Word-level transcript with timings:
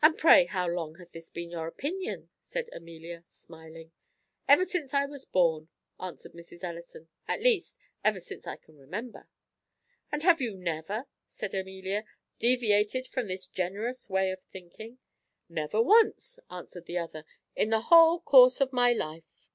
"And 0.00 0.16
pray 0.16 0.44
how 0.44 0.68
long 0.68 0.94
hath 0.98 1.10
this 1.10 1.28
been 1.28 1.50
your 1.50 1.66
opinion?" 1.66 2.30
said 2.38 2.70
Amelia, 2.72 3.24
smiling. 3.26 3.90
"Ever 4.46 4.64
since 4.64 4.94
I 4.94 5.06
was 5.06 5.24
born," 5.24 5.68
answered 5.98 6.34
Mrs. 6.34 6.62
Ellison; 6.62 7.08
"at 7.26 7.42
least, 7.42 7.80
ever 8.04 8.20
since 8.20 8.46
I 8.46 8.54
can 8.54 8.78
remember." 8.78 9.26
"And 10.12 10.22
have 10.22 10.40
you 10.40 10.56
never," 10.56 11.06
said 11.26 11.52
Amelia, 11.52 12.04
"deviated 12.38 13.08
from 13.08 13.26
this 13.26 13.48
generous 13.48 14.08
way 14.08 14.30
of 14.30 14.38
thinking?" 14.40 14.98
"Never 15.48 15.82
once," 15.82 16.38
answered 16.48 16.86
the 16.86 16.98
other, 16.98 17.24
"in 17.56 17.70
the 17.70 17.80
whole 17.90 18.20
course 18.20 18.60
of 18.60 18.72
my 18.72 18.92
life." 18.92 19.48